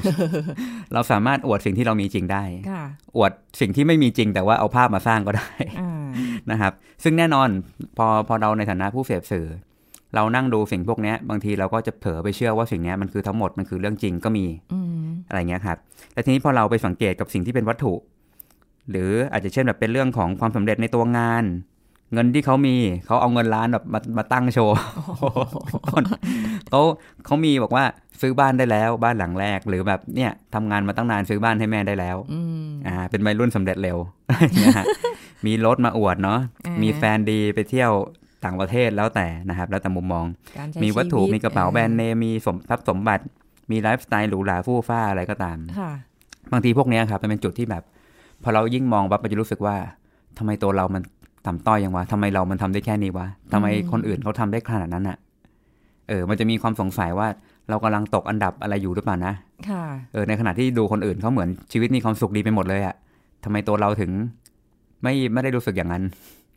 [0.93, 2.83] เราสามารถอวดสิ่งที่เรามีจริงได้ค่ะ
[3.17, 5.51] อวดสิ่งที่ไม่มีจริง แต่ว่าเอาภาพมาสร้างก็ได้
[5.81, 6.07] อ่า
[6.51, 7.47] นะครับ ซึ่งแน่นอน
[7.97, 9.47] พอพอเราในฐานะผู้เสพสื่อ
[10.15, 15.77] เรานั่งดูสิ่งพวกเนี้ยบางทีเราก็จะเผลอไปเชื่อว่าสิ่งเนี้ยมันคือทั้งหมดมันคือเรื่องจริงก็มีอืมอะไรเงี้ยครับ
[16.13, 17.93] แต่ทีนี้พอเราไปสังเกตกับสิ่งที่เป็นวัตถุ
[18.91, 21.43] หรืออาจจะเช่นแบบเป็นเรื่องของความสำเร็จในตัวงาน
[22.13, 22.75] เงินที่เขามี
[23.05, 24.75] เขาเอาเงินล้านแบบมามาตั้งโชว์
[26.69, 26.81] เขา
[27.25, 27.83] เขามีบอกว่า
[28.21, 33.97] ซื้อบ้านได้แล้วบ้านหลังแรก หรือแบบเนี่ยทำงานมาตั้งนานซื้อบ้านให้แม่ได้แล้วอืมอ่าเป็นวัยรุ่นสำเร็จเร็ว
[34.57, 34.85] เนี่ยฮะ
[35.45, 37.91] มีรถมาอวดเนาะอ่ามีมีแฟนดีไปเที่ยว
[38.45, 40.25] ต่างประเทศแล้วแต่นะครับ แล้วแต่มุมมอง
[40.57, 43.23] การใช้มีวัตถุชีตมีกระเป๋าแบรนด์เนมมีสมทรัพย์สมบัติ
[43.71, 45.91] มีไลฟ์สไตล์หรูหราฟู่ฟ้าอะไรก็ตามค่ะ
[46.51, 47.83] บางทีพวกเนี้ยครับมันเป็นจุดที่แบบ
[48.43, 49.75] พอเรายิ่งมองปั๊บมันจะรู้สึกว่า
[50.37, 51.03] ทำไมตัวเรามัน
[51.45, 55.17] ต่ำต้อยยังวะทำไมเรามันทำได้แค่นี้วะทำไมคนอื่นเขาทำได้ขนาดนั้นอะ
[56.09, 57.27] เออ มันจะมีความสงสัยว่า
[57.69, 59.33] เรากำลังตกอันดับอะไรอยู่หรือเปล่านะ
[59.69, 59.83] ค่ะ
[60.13, 62.95] เออ ในขณะที่ดูคนอื่นเขาเหมือนชีวิตมีความสุขดีไปหมดเลยอะ
[63.43, 64.11] ทำไมตัวเราถึง
[65.03, 66.03] ไม่ไม่ได้รู้สึกอย่างนั้น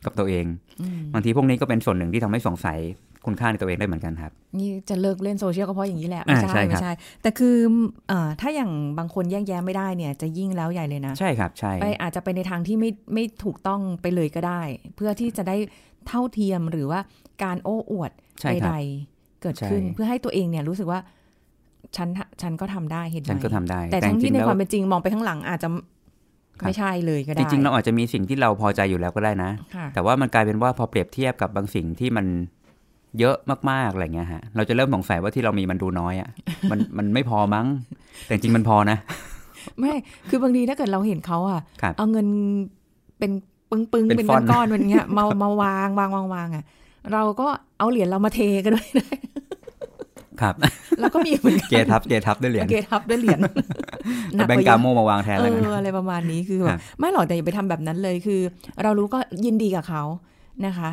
[0.05, 0.45] กับตัวเอง
[0.81, 2.79] อืมบางทีพวกนี้ก็เป็นส่วนหนึ่งที่ทำให้สงสัย
[3.25, 6.91] คุณค่าในตัวเองได้เหมือนกันครับ นี่จะเลิกเล่นโซเชียลก็เพราะอย่างนี้แหละอ่าไม่ใช่ใช่ครับไม่ใช่
[7.21, 7.55] แต่คือ
[8.07, 14.61] เอ่อถ้าอย่างบางคนแยกแยะไม่ได้เนี่ยจะยิ่งแล้วใหญ่เลยนะ ใช่ครับ ใช่ไปอาจจะไปในทางที่ไม่ไม่ถูกต้องไปเลยก็ได้
[14.95, 15.57] เพื่อที่จะได้
[16.07, 16.99] เท่าเทียมหรือว่า
[17.43, 20.99] การโอ้อวดใช่ครับใดๆเกิดขึ้นใช่เพื่อให้ตัวเองเนี่ยรู้สึกว่า
[21.95, 22.09] ฉัน
[22.41, 25.69] ฉันก็ทำได้เห็นไหมฉันก็ทำได้ แต่ทั้งจที่ริในๆแล้วความเป็นจริงมองไปข้างหลังอาจจะ
[26.59, 32.25] ครับไม่ใช่เลยก็ได้ จริงๆ เราอาจจะมีสิ่งที่เราพอใจอยู่แล้วก็ได้นะค่ะแต่ว่ามันกลายเป็นว่าพอเปรียบเทียบกับบางสิ่งที่มัน
[33.19, 33.35] เยอะ
[33.71, 36.29] มากๆอะไรเงี้ยฮะเราจะเริ่มสงสัยว่าที่เรามีมันดูน้อยอะ่ะ
[36.71, 37.65] มันมันไม่พอมั้ง
[38.25, 38.97] แต่จริงๆมันพอนะ
[39.79, 39.93] ไม่
[40.29, 42.27] คือบางทีถ้าเกิดเราเห็นเขาอะครับเอาเงิน
[43.19, 43.31] เป็น
[43.69, 46.63] ปึ้งปึ้งเป็นเป็นฟอนต์ก้อนๆเป็นเงี้ยมามาวางวางวางวางอะ
[47.13, 47.47] เราก็
[47.79, 48.87] เอาเหรียญเรามาเทกันด้วย
[50.41, 50.55] ครับ
[50.99, 53.39] แล้วก็มีเหมือนกันเกทับเกทับด้วยเหรียญเกทับด้วยเหรียญ
[54.31, 58.41] แต่แบงก์กาโมมาวางแทนเอแล้วกันออะไรประมาณนี้คือแบครับบไม่หรอกแต่อย่าไปทำแบบนั้นเลยคือ
[58.83, 60.03] เรารู้ก็ยินดีกับเขา
[60.65, 60.89] นะคะ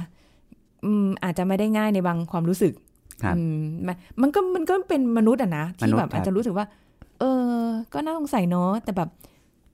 [0.84, 2.72] อืมอาจจะไม่ได้ง่ายในบางความรู้สึก
[3.22, 6.66] ครับอืมมันมันก็มันก็เป็นมนุษย์อะนะมที่นุษย์แบบอาจครัจะบรู้สึกว่า
[7.20, 7.60] เออ
[7.94, 9.08] ก็น่าสงสัยเนาะแต่แบบ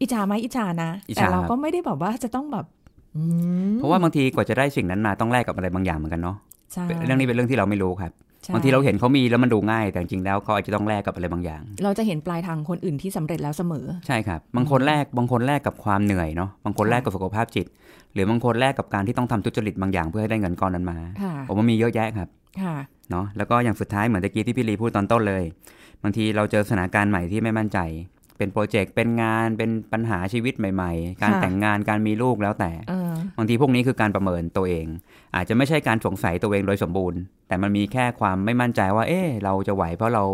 [0.01, 2.67] อิจฉาไหมอิจฉานะอิจฉาแต่เราครับก็ไม่ได้แบบว่าจะต้องแบบ
[3.17, 3.23] อื
[3.69, 6.37] มเพราะว่าบางทีกว่าจะได้สิ่งนั้นมาต้องแลกกับอะไรบางอย่างเหมือนกันเนาะ
[6.73, 17.67] ใช่เรื่องนี้เป็นเรื่องที่เราไม่รู้ครับใช่ บางทีเราเห็นเขามีแล้วมันดูง่าย แต่จริงๆแล้วเขาอาจจะต้องแลกกับอะไรบางอย่าง เราจะเห็นปลายทางคนอื่นที่สำเร็จแล้วเสมอ ใช่ครับบางคนแลกบางคนแลกกับความเหนื่อยเนาะบางคนแลกกับสุขภาพจิต
[18.15, 22.29] หรือบางคนแลกกับการที่ต้องทำทุจริตบางอย่างเพื่อให้ได้เงินก้อนนั้นมาค่ะผมว่ามีเยอะแยะครับ
[22.63, 22.77] ค่ะ
[23.11, 25.43] เนาะแล้วก็อย่างสุดท้ายเหมือนตะกี้ที่พี่ลีพูดตอนต้นเลย
[26.03, 27.79] บางทีเราเจอสถานการณ์ใหม่ที่ไม่มั่นใจ
[28.39, 34.87] เป็นโปรเจกต์เป็นงานเป็นปัญหาชีวิตใหม่ ๆ การค่ะแต่งงานการมีลูกแล้วแต่เออบางทีพวกนี้คือการประเมินตัวเอง
[35.37, 40.25] อาจจะไม่ใช่การสงสัยตัวเองโดยสมบูรณ์ แต่มันมีแค่ความไม่มั่นใจว่า เอ๊ะเราจะไหวเพราะเรา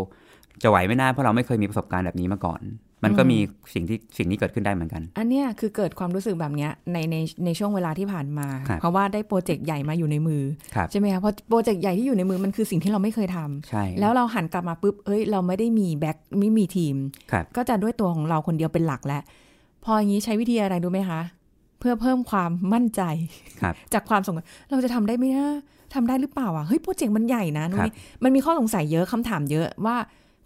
[0.63, 2.61] จะไหวไม่น่าเพราะเราไม่เคยมีประสบการณ์แบบนี้มาก่อน
[3.05, 3.37] มันก็มี
[3.73, 7.15] สิ่งที่สิ่งนี้เกิดขึ้นได้เหมือนกัน อันเนี้ยคือเกิดความรู้สึกแบบเนี้ยในใน
[7.45, 10.41] ในช่วงเวลาที่ผ่านมาครับเพราะว่าได้โปรเจกต์ใหญ่มาอยู่ในมือ
[10.75, 16.95] ครับใช่ไหมคะเพราะโปรเจกต์ใหญ่ที่อยู่ในมือมันคือสิ่งที่เราไม่เคยทำใช่แล้วเราหันกลับมาปุ๊บเอ้ย เราไม่ได้มีแบ็คไม่มีทีม
[17.31, 19.21] ครับก็จะด้วยตัวของเราคนเดียวเป็นหลักแล้ว
[19.83, 21.21] พออย่างนี้ใช้วิธีอะไรรู้ไหมคะ
[21.79, 23.01] เพื่อเพิ่มความมั่นใจ
[23.61, 25.49] ครับจากความสงสัยเราจะทำได้ไหมนะ
[25.93, 29.95] ทำได้หรือเปล่าอะเฮ้ยโปรเจกต์มันใหญ่นะนู่นครับนี่มันมีข้อสงสัยเยอะคำถามเยอะว่า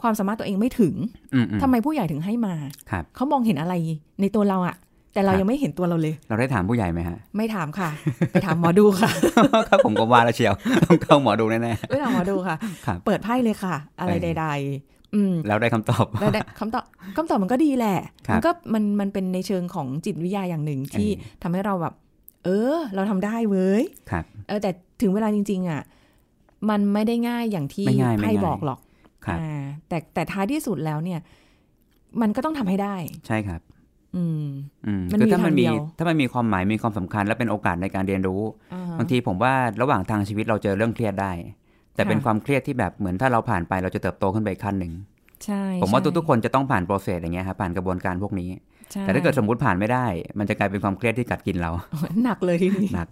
[0.01, 0.95] ความสามารถตัวเองไม่ถึง
[1.33, 2.53] อืมอืมทำไมผู้ใหญ่ถึงให้มา
[2.91, 3.73] ครับเขามองเห็นอะไร
[4.21, 4.75] ในตัวเราอะ
[5.13, 7.89] แต่เราครับยังไม่เห็นตัวเราเลย เราได้ถามผู้ใหญ่ไหมฮะ ไม่ถามค่ะ
[8.31, 9.09] ไปถามหมอดูค่ะ
[9.69, 16.83] ครับผมก็ว่าแล้วเชียว ต้องเข้าหมอดูแน่ไปถามหมอดูค่ะครับเปิดไพ่เลยค่ะ อะไรเออใดๆอืมๆแล้วได้คำตอบแล้วได้คำตอบ
[17.17, 21.93] คำตอบมันก็ดีแหละครับมันก็มันมันเป็นในเชิงของจิตวิทยาอย่างหนึ่งที่เออทำให้เราแบบ
[22.45, 24.69] เออ เราทำได้เว้ยครับเออแต่
[25.01, 25.81] ถึงเวลาจริง ๆ อะ
[26.69, 28.88] มันไม่ได้ง่ายอย่างที่ไม่ง่ายไม่ไพ่ง่ายบอกหรอกครับอ่า
[29.87, 31.19] แต่แต่ท้ายที่สุดแล้วเนี่ย
[32.21, 32.95] มันก็ต้องทำให้ได้
[33.27, 33.61] ใช่ครับ
[34.15, 34.45] อืม
[34.85, 38.41] อืมมันคือมีถ้ามันทางเดีมียวถ้ามันมีความหมายมีความสำคัญ และเป็นโอกาสในการเรียนรู้
[38.73, 41.31] อ่าฮะบางทีผมว่าระหว่างทางชีวิตเราเจอเรื่องเครียดได้
[41.95, 44.93] แต่เป็นค่ะความเครียดที่แบบเหมือนถ้าเราผ่านไปเราจะเติบโตขึ้นไปอีกขั้นหนึ่ง
[45.45, 48.68] ใช่ ผมว่าใช่ทุกๆคนจะต้องผ่านโปรเซสอย่างเงี้ยครับผ่านกระบวนการพวกนี้ใช่
[49.01, 50.05] แต่ถ้าเกิดสมมติผ่านไม่ได้
[50.39, 51.71] มันจะกลายเป็นความเครียดที่กัดกินเรา
[52.23, 53.07] หนักเลยทีนี้หนัก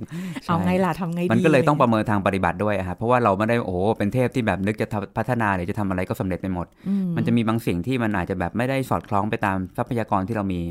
[0.48, 10.62] เอาไงใช่ล่ะทำไงดีมันก็เลยต้องปะระเมินทางปฏิบัติด้วยอะครับเพราะว่าเราไม่ได้โอ้โหเป็นเทพที่แบบนึกจะทำพัฒนาหรือจะทำอะไรก็สำเร็จไปหมดอืมันจะมีบางสิ่งที่มันอาจจะแบบไม่ได้สอดคล้องไปตามทรัพยากรที่เรามี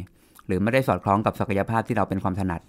[0.47, 2.61] หรือไม่ได้สอดคล้องกับศักยภาพที่เราเป็นความถนัด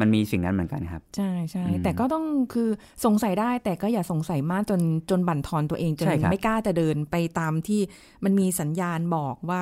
[0.00, 2.24] มันมีสิ่งนั้นเหมือนกันครับ ใช่ใช่อืมแต่ก็ต้อง
[2.54, 2.68] คือ
[3.04, 7.80] สงสัยได้แต่ก็อย่าสงสัยมากจนจนบั่นทอนตัวเองจนใช่ครับไม่กล้าจะเดินไปตามที่
[8.24, 9.60] มันมีสัญญาณบอกว่า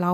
[0.00, 0.12] เรา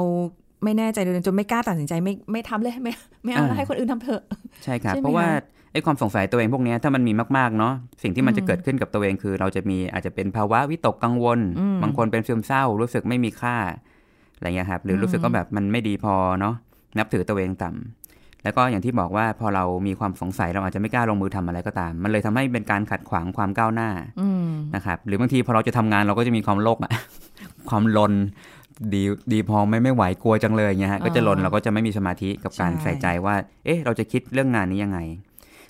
[0.65, 2.93] ไม่แน่ใจเดินจนไม่กล้าตัดสินใจไม่ไม่ทำเลยไม่
[3.25, 4.23] ไม่เอาแล้วให้คนอื่นทำเถอะ
[4.65, 13.57] ใช่ครับใช่ไหมเพราะว่าคะไอ้อ้ความสงสัยตัวเองพวกเนี้ยถ้ามันมีมากๆเนาะสิ่งที่มันจะเกิดขึ้นกับตัวเองคือ เราจะมีอาจจะเป็นภาวะวิตกกังวลอืมบางคนเป็นซึมเศร้า รู้สึกไม่มีค่า
[14.37, 16.55] อะไรเงี้ยครับ หรือรู้สึกว่าแบบมันไม่ดีพอเนาะ
[16.99, 23.91] นับถือตัวเองต่ำแล้วก็อย่างที่บอกว่าพอเรามีความสงสัยเราอาจจะไม่กล้าลงมือทำอะไรก็ตาม มันเลยทำให้เป็นการขัดขวางความก้าวหน้า
[24.21, 26.93] อืมนะครับหรือบางทีพอเราจะทำงานเราก็จะมีความลนอะ
[27.71, 28.13] ความลน
[28.95, 34.99] ดีดีพอไหมไม่ไหวกลัวจังเลยเงี้ยฮะอ่าก็จะลนเราก็จะไม่มีสมาธิกับการใช่ใส่ใจว่า เอ๊ะ เราจะคิดเรื่องงานนี้ยังไง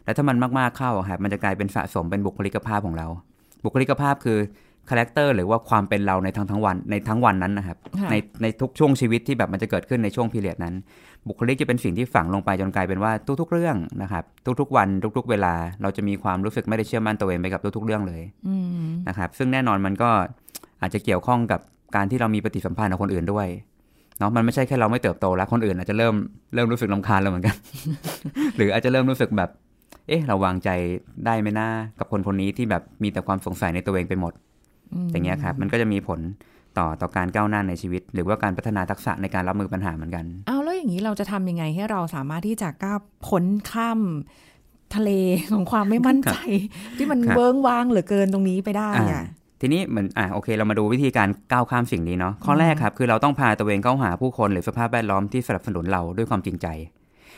[0.05, 3.07] แล้วถ้ามันมากๆเข้าอะครับมันจะกลายเป็นสะสมเป็นบุคลิกภาพของเรา
[3.65, 4.39] บุคลิกภาพคือ
[4.89, 10.75] character หรือว่าความเป็นเราในทั้งทั้งวันในทั้งวันนั้นนะครับค่ะในในทุกช่วงชีวิตที่แบบมันจะเกิดขึ้นในช่วง period นั้น
[11.29, 14.25] บุคลิกจะเป็นสิ่งที่ฝังลงไปจนกลายเป็นว่าทุกๆเรื่องนะครับ
[14.61, 18.55] ทุกๆ วันทุก ๆ เวลา เราจะมีความรู้สึกไม่ได้เชื่อมั่นตัวเองไปกับทุกๆ เรื่องเลยอื
[18.87, 20.11] มนะครับ ซึ่งแน่นอนมันก็
[20.81, 21.61] อาจจะเกี่ยวข้องกับ
[21.97, 23.47] การที่เรามีปฏิสัมพันธ์กับคนอื่นด้วย
[24.19, 26.15] เนาะมันไม่ใช่แค่เราไม่เติบโตแล้วคนอื่นอาจจะเริ่ม
[26.55, 27.57] เริ่มรู้สึกลำคาญเราเหมือนกัน
[28.57, 29.51] หรืออาจจะเริ่มรู้สึกแบบ
[30.09, 30.69] เอ๊ะ เราวางใจ
[31.27, 34.33] ได้ไหมนะกับคนคนนี้ที่แบบมีแต่ความสงสัยในตัวเองไปหมด
[35.13, 36.21] อย่างเงี้ยครับ มันก็จะมีผล
[36.79, 44.01] ต่อต่อการก้าวหน้าในชีวิต หรือว่าการพัฒนาทักษะในการรับมือปัญหาเหมือนกันเอาแล้วอย่างนี้เราจะทำยังไงให้เราสามารถที่จะก้าวพ้นข้าม
[44.95, 45.11] ทะเล
[45.53, 46.37] ของความไม่มั่นใจ
[46.99, 49.25] ที่มันครับเวิ้งว้างเหลือเกินตรงนี้ไปได้อ่าอะ
[49.61, 56.67] ทีนี้เหมือนอะโอเคเรามาดูวิธีการก้าวข้ามสิ่งนี้เนาะข้อแรกครับ คือเราต้องพาตัวเองเข้าหาผู้คนหรือสภาพแวดล้อมที่สนับสนุนเราด้วยความจริงใจ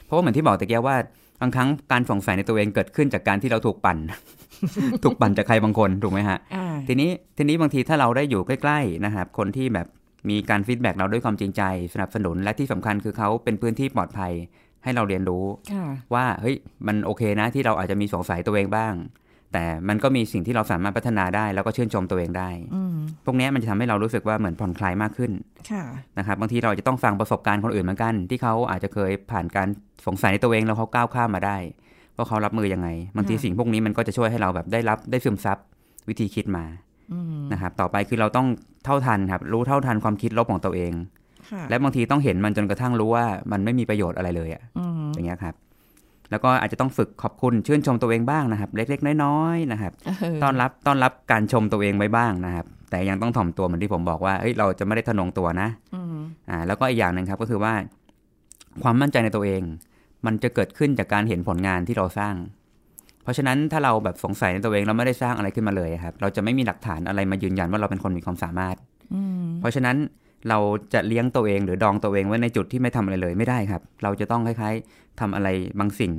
[0.05, 0.97] เพราะว่าเหมือนที่บอกตะเกียว่า
[1.41, 3.99] บางครั้งการสงสัยในตัวเองเกิดขึ้นจากการที่เราถูกปั่น
[5.05, 9.87] ถูกปั่นจากใครบางคนถูกไหมฮะอ่าทีนี้ทีนี้บางทีถ้าเราได้อยู่ใกล้ๆนะครับคนที่แบบ
[10.31, 11.63] มีการฟีดแบ็กเราด้วยความจริงใจ
[11.95, 14.33] สนับสนุนและที่สำคัญคือเขาเป็นพื้นที่ปลอดภัย
[14.85, 16.57] ให้เราเรียนรู้ค่ะว่าเฮ้ย
[16.87, 18.95] มันโอเคนะที่เราอาจจะมีสงสัยตัวเองบ้าง
[19.53, 25.33] แต่มันก็มีสิ่งที่เราสามารถพัฒนาได้ แล้วก็ชื่นชมตัวเองได้อืมพวกเนี้ยมันจะทำให้เรารู้สึกว่าเหมือนผ่อนคลายมากขึ้น
[25.71, 25.85] ค่ะ
[26.19, 29.69] นะครับบางทีเราจะต้องฟังประสบการณ์คนอื่นเหมือนกัน ที่เขาอาจจะเคยผ่านการ
[30.07, 31.57] สงสัยในตัวเองแล้วเขาก้าวข้ามมาได้
[32.17, 35.59] ว่าเขารับมือยังไงบางทีค่ะสิ่งพวกนี้มันก็จะช่วยให้เราแบบได้รับได้ซึมซับ
[36.09, 36.65] วิธีคิดมา
[37.13, 38.47] อืมนะครับต่อไปคือเราต้อง
[38.85, 40.93] เท่าทันครับ รู้เท่าทันความคิดลบของตัวเอง
[41.51, 45.55] ค่ะและบางทีต้องเห็นมันจนกระทั่งรู้ว่ามันไม่มีประโยชน์อะไรเลยอะอืมอย่างเงี้ยครับ
[46.31, 56.19] แล้วก็อาจจะต้องฝึกขอบคุณชื่นชมตัวเองบ้างนะครับ เล็กๆ น้อยๆนะครับเออต้อนรับต้อนรับการชมตัวเองไว้บ้างนะครับ แต่ยังต้องถ่อมตัวเหมือนที่ผมบอกว่าเฮ้ยเราจะไม่ได้ทะนงตัวนะอืม
[56.51, 57.73] อ่าแล้วก็อีกอย่างหนึ่งครับก็คือว่า
[58.83, 59.63] ความมั่นใจในตัวเอง
[60.27, 62.35] มันจะเกิดขึ้นจากการเห็นผลงานที่เราสร้าง
[63.23, 68.77] เพราะฉะนั้นถ้าเราแบบสงสัยในตัวเองเราไม่ได้สร้างอะไรขึ้นมาเลยครับ เราจะไม่มีหลักฐานอะไรมายืนยันว่าเราเป็นคนมีความสามารถ
[69.15, 69.97] อืมเพราะฉะนั้น
[70.49, 70.59] เรา
[70.95, 75.49] จะเลี้ยงตัวเองหรือดองตัวเองไว้ในจุดที่ไม่ทำอะไรเลยไม่ได้ครับ เราจะต้องคล้ายๆทำอะไร
[75.79, 76.13] บางสิ่ง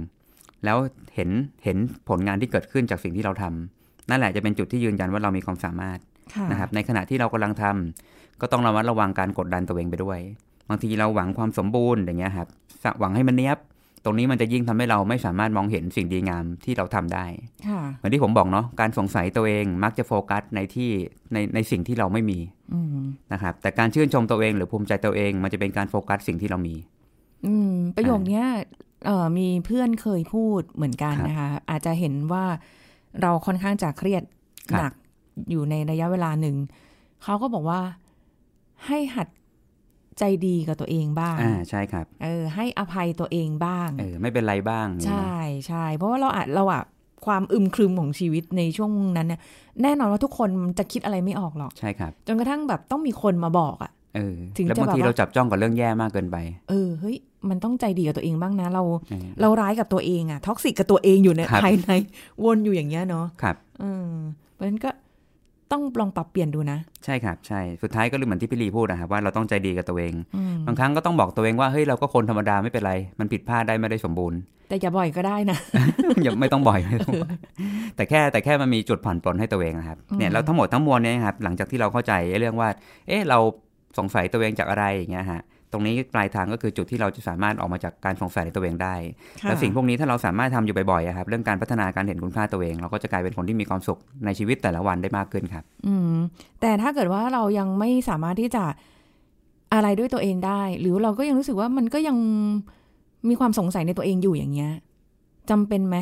[0.65, 0.77] แล้ว
[1.15, 1.29] เห็น
[1.63, 1.77] เห็น
[2.09, 5.99] ผลงานที่เกิดขึ้นจากสิ่งที่เราทำนั่นแหละจะเป็นจุดที่ยืนยันว่าเรามีความสามารถ
[6.33, 10.19] ค่ะนะครับ ในขณะที่เรากำลังทำก็ต้องระมัดระวังการกดดันตัวเองไปด้วย
[10.69, 12.47] บางทีเราหวังความสมบูรณ์อย่างเงี้ยครับ
[12.99, 13.57] หวังให้มันเนี้ยบ
[14.05, 17.25] ตรงนี้มันจะยิ่งทำให้เราไม่สามารถมองเห็นสิ่งดีงามที่เราทำได้
[17.67, 20.89] ค่ะเหมือนที่ผมบอกเนาะการสงสัยตัวเองมักจะโฟกัสในที่
[21.33, 22.39] ในในสิ่งที่เราไม่มี
[22.73, 26.75] อืมนะครับ แต่การชื่นชมตัวเอง หรือภูมิใจตัวเอง มันจะเป็นการโฟกัสสิ่งที่เรามี
[27.45, 28.45] อืม ประโยคเนี้ย
[29.05, 32.45] เอ่อมีเพื่อนเคยพูดเหมือนกันครับนะคะ อาจจะเห็นว่า
[33.21, 34.23] เราค่อนข้างจะเครียด
[34.71, 34.93] ครับหนัก
[35.49, 36.55] อยู่ในระยะเวลาหนึ่ง
[37.23, 37.81] เขาก็บอกว่า
[38.87, 39.27] ให้หัด
[40.19, 46.83] ใจดีกับตัวเองบ้าง อ่าใช่ครับ เออให้อภัยตัวเองบ้าง เออไม่เป็นไรบ้างอย่างใช่เงี้ยเนอะใช่เพราะว่าเราอะเราอะ
[47.25, 49.39] ความอึมครึมของชีวิตในช่วงนั้นเนี่ย
[49.81, 56.37] แน่นอนว่าทุกคนจะคิดอะไรไม่ออกหรอกใช่ครับจนกระทั่งแบบต้องมีคนมาบอกอะเออถึงแล้วจะบางทีแบบว่าเราจับจ้องกับเรื่องแย่มากเกินไป
[56.69, 57.17] เออเฮ้ย
[57.49, 61.89] มันต้องใจดีกับตัวเองบ้างนะ เราเออเราร้ายกับตัวเองอะ toxic กับตัวเองอยู่ในครับภายใน
[62.43, 64.07] วนอยู่อย่างเงี้ยเนาะครับเออ
[64.53, 64.89] เพราะฉะนั้นก็
[65.71, 75.57] ต้องลองปรับเปลี่ยนดูนะ ใช่ครับ ใช่ สุดท้ายก็เหมือนที่พี่ลีพูดนะครับว่าเราต้องใจดีกับตัวเองอืมบางครั้งก็ต้องบอกตัวเองว่าเฮ้ยเราก็คนธรรมดาไม่เป็นไร มันผิดพลาดได้ไม่ได้สมบูรณ์ แต่อย่าบ่อยก็ได้นะ
[76.23, 77.35] อย่าไม่ต้องบ่อยไม่ต้องบ่อย
[77.95, 82.69] แต่แค่แต่แค่มันมีจุดผ่อนปลนให้ตัวเองนะครับเนี่ยแล้วทั้งหมดทั้งมวลเนี่ยครับหลังจากที่เราเข้าใจเรื่องว่า
[83.07, 83.37] เอ๊ะเรา
[83.97, 88.95] สงสัยตัวเองจากอะไรอย่างเงี้ยฮะ ตรงนี้ปลายทางก็คือจุดที่เราจะสามารถออกมาจากการสงสัยในตัวเองได้
[89.41, 96.15] ค่ะแล้วสิ่งพวกนี้ถ้าเราสามารถทำอยู่บ่อยๆอะครับ เรื่องการพัฒนาการเห็นคุณค่าตัวเอง เราก็จะกลายเป็นคนที่มีความสุขในชีวิตแต่ละวันได้มากขึ้นครับ อืม
[96.61, 98.63] แต่ถ้าเกิดว่าเรายังไม่สามารถที่จะ
[99.73, 102.17] อะไรด้วยตัวเองได้ หรือเราก็ยังรู้สึกว่ามันก็ยัง
[103.29, 104.71] มีความสงสัยในตัวเองอยู่อย่างเงี้ย
[105.49, 105.97] จำเป็นไหม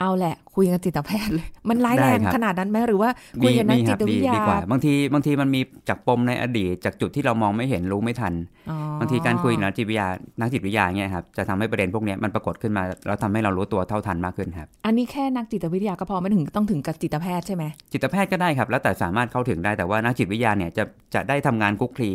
[0.00, 3.10] เอาแหละคุยกับจิตแพทย์เลย มันร้ายแรงได้ครับขนาดนั้นไหมหรือว่า
[3.42, 8.34] คุยกับนักมีจิครับตดีวิทยาดีกว่า บางทีบางทีมันมีจากปมในอดีต จากจุดที่เรามองไม่เห็นรู้ไม่ทัน
[8.70, 10.06] อ๋อบางทีการคุยกับนักจิตวิทยา
[10.40, 22.12] นักจิตวิทยาเนี่ยครับจะทำให้ประเด็นพวกเนี้ยมันปรากฏขึ้นมาแล้วทำให้เรารู้ตัวเท่าทันมากขึ้นครับ อันนี้แค่นักจิตวิทยาก็พอไม่ถึงต้องถึงกับจิตแพทย์ใช่ไหมจิตแพทย์ก็ได้ครับ แล้วแต่สามารถเข้าถึงได้แต่ว่านักจิตวิทยาเนี่ยจะจะได้ทำงานคลุกคลี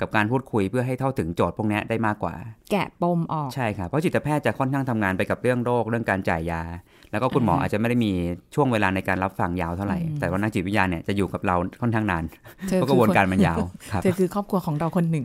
[0.00, 2.34] กับการพูดคุยเพื่อให้เท่าถึงโจทย์พวกนี้ได้มากกว่า
[2.70, 6.62] แกะปมออกใช่ครับเพราะจิตแพทย์จะค่อนข้างทำงานไปกับเรื่องโรคเรื่องการจ่ายยา
[7.10, 8.12] แล้วก็คุณหมออาจจะไม่ได้มี
[8.54, 12.24] ช่วงเวลาในการรับฟังยาวเท่าไหร่ แต่ว่านักจิตวิทยาเนี่ยจะอยู่กับเราค่อนข้างนาน
[12.68, 13.58] เธอเพราะกคือระบวนคนการมันยาว
[13.92, 15.24] ครับเธอคือครอบครัวของเราคนหนึ่ง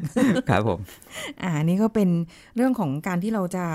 [0.49, 0.79] ครับผม
[1.43, 2.09] อ่านี่ก็เป็น
[2.55, 3.65] เรื่องของการที่เราจะ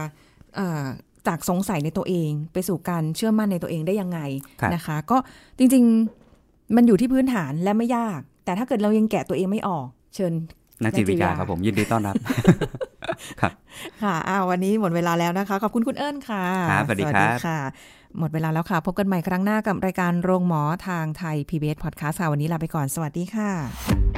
[0.56, 0.84] เอ่อ
[1.28, 4.20] จากสงสัยในตัวเอง ไปสู่การเชื่อมั่นในตัวเองได้ยังไง
[4.60, 5.16] ครับนะคะ ก็
[5.58, 10.32] จริงๆมันอยู่ที่พื้นฐานและไม่ยาก แต่ถ้าเกิดเรายังแกะตัวเองไม่ออก เชิญ
[10.82, 12.14] นักจิตวิทยานักจิตวิทยาครับผมยินดีต้อนรับ
[13.40, 13.52] ครับ
[14.02, 17.58] ค่ะอ้าววันนี้หมดเวลาแล้วนะคะ ขอบคุณคุณเอิญค่ะครับสวัสดีครับค่ะ
[18.18, 23.50] หมดเวลาแล้วค่ะ พบกันใหม่ครั้งหน้ากับรายการโรงหมอทางไทย PBS Podcast ค่ะวันนี้ลาไปก่อนสวัสดีค่ะ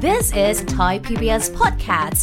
[0.07, 2.23] This is Thai PBS Podcast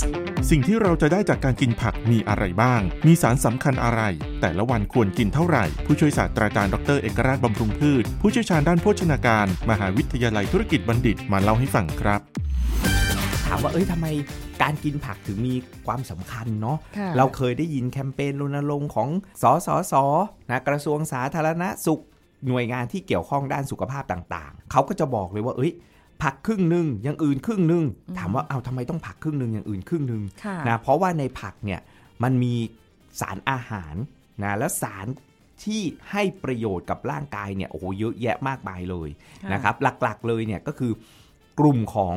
[0.49, 4.01] สิ่งที่เราจะได้จากการกินผักมีอะไรบ้าง มีสารสำคัญอะไร
[4.41, 12.21] แต่ละวันควรกินเท่าไหร่ ผู้ช่วยศาสตราจารย์ดรเอกราชบำรุงพืช ผู้เชี่ยวชาญด้านโภชนาการ มหาวิทยาลัยธุรกิจบัณฑิตมาเล่าให้ฟังครับ
[13.51, 14.07] ถามว่าเอ้ยทำไม
[14.61, 15.55] การกินผักถึงมี
[15.87, 19.09] ความสำคัญเนาะค่ะเราเคยได้ยินแคมเปญรณรงค์ของ
[19.41, 19.93] สสส
[20.49, 22.03] นะกระทรวงสาธารณสุข
[22.47, 25.71] หน่วยงานที่เกี่ยวข้องด้านสุขภาพต่างๆ เขาก็จะบอกเลยว่าเอ้ย
[26.23, 27.83] ผักครึ่งหนึ่งอย่างอื่นครึ่งหนึ่ง
[28.19, 31.79] ถามว่าเอาทำไมต้องผักครึ่งหนึ่งอย่างอื่นครึ่งหนึ่งค่ะนะเพราะว่าในผักเนี่ย
[32.23, 32.55] มันมี
[33.19, 33.95] สารอาหาร
[34.43, 35.07] นะแล้วสาร
[35.63, 35.81] ที่
[36.11, 39.09] ให้ประโยชน์กับร่างกายเนี่ยโอ้โหเยอะแยะมากมายเลย
[39.43, 40.91] ค่ะนะครับหลักๆเลยเนี่ยก็คือ
[41.59, 42.15] กลุ่มของ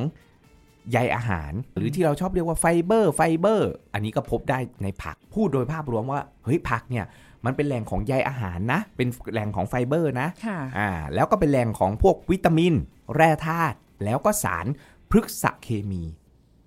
[0.92, 7.04] ใยอาหาร หรือที่เราชอบเรียกว่าไฟเบอร์ไฟเบอร์ อันนี้ก็พบได้ในผักพูดโดยภาพรวมว่าเฮ้ยผักเนี่ย
[7.44, 12.74] มันเป็นแหล่งของใยอาหารนะ เป็นแหล่งของไฟเบอร์นะค่ะอ่าแล้วก็เป็นแหล่งของพวกวิตามิน
[13.14, 14.66] แร่ธาตุแล้วก็สาร
[15.10, 16.02] พฤกษเคมี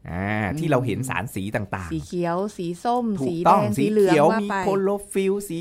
[0.10, 5.60] อ่าที่เราเห็นสารสีต่างๆ สีเขียว สีส้มถูกต้องสีแดงสีสีเหลืองเขียวว่ามีไปคลอโรฟิลล์สี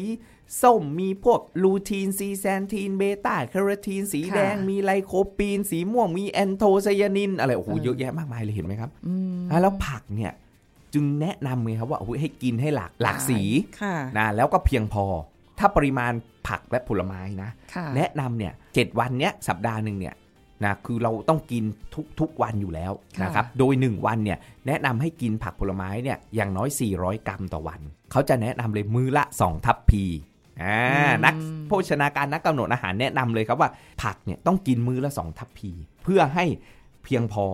[0.62, 10.32] ส้มมีพวกลูทีนซีแซนทีนเบต้าแคโรทีนสีค่ะแดง มีไลโคปีน สีม่วงมีแอนโทไซยานิน อะไรโอ้โหเออเยอะแยะมากมายเลยเห็นไหมครับอืมอะแล้วผักเนี่ย
[10.94, 13.40] จึงแนะนำไงครับว่าโอ้โหให้กินให้หลากหลากสี
[13.82, 15.04] ค่ะนะแล้วก็เพียงพอ
[15.58, 16.12] ถ้าปริมาณ
[16.48, 20.14] ผักและผลไม้นะค่ะแนะนำเนี่ยเจ็ดวันเนี้ยสัปดาห์หนึ่งเนี่ย
[20.64, 27.80] นะคือเราต้องกินทุกทุกวันอยู่แล้วค่ะนะครับโดย 1 วันเนี่ยแนะนำให้กินผักผลไม้เนี่ยอย่างน้อย 400 กรัมต่อวัน
[28.12, 30.04] เขาจะแนะนำเลยมือละ 2 ทัพพี
[30.62, 30.78] อ่า
[31.24, 31.34] นัก
[31.68, 33.70] โภชนาการนักกำหนดอาหารแนะนำเลยครับว่า
[34.02, 35.70] ผักเนี่ยต้องกินมือละ 2 ทัพพี
[36.02, 36.44] เพื่อให้
[37.04, 37.46] เพียงพอ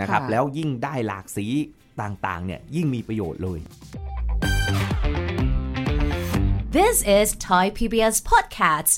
[0.00, 1.46] นะครับค่ะแล้วยิ่งได้หลากสี
[2.00, 3.60] ต่างๆเนี่ยยิ่งมีประโยชน์เลย
[6.76, 8.94] This is Thai PBS Podcast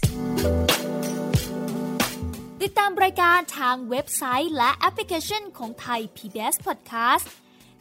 [2.62, 7.26] ติดตามรายการทางเว็บไซต์และแอปพลิเคชันของไทย PBS Podcast